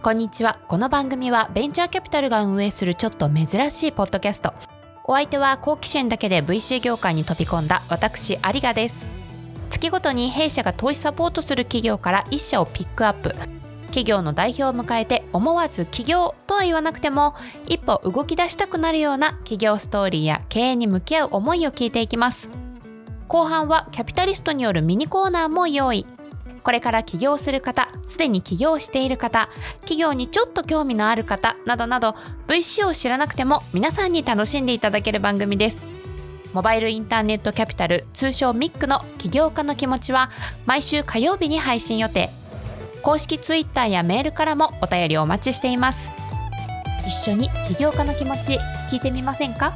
[0.00, 0.60] こんにちは。
[0.68, 4.54] この番組はベンチャーキャピタルが運営するちょっと珍しいポッドキャスト。
[5.02, 9.04] お相手は好奇心だけで VC 業界に飛び込んだ私、有賀です。
[9.70, 13.34] 月ごとに弊社が投資サポートする企業から1社をピックアップ。
[13.86, 17.34] 企業の代表を迎えて思わず起業とは言わなくても
[17.66, 22.50] 一歩動き出したくなるような企業ストーリーや経営に向き合う思いを聞いていきます
[23.28, 26.06] 後半はキャピタリストによるミニコーナーも用意
[26.62, 29.48] これから起業する方、すでに起業している方、
[29.80, 32.14] 企業にちょっと興味のある方などなど
[32.46, 35.86] VC を知らなくても皆さんに楽しんでいただける番組です。
[36.52, 40.30] モバイルインターネットキャピタル通称ミックの起業家の気持ちは
[40.64, 42.30] 毎週火曜日に配信予定。
[43.02, 46.10] 公式 Twitter やメールからもお便りお待ちしています。
[47.06, 48.58] 一緒に起業家の気持ち
[48.90, 49.74] 聞いてみませんか？